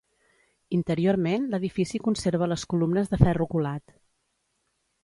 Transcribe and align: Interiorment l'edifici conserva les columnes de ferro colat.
Interiorment 0.77 1.45
l'edifici 1.51 2.01
conserva 2.09 2.49
les 2.53 2.67
columnes 2.73 3.13
de 3.13 3.21
ferro 3.27 3.51
colat. 3.57 3.97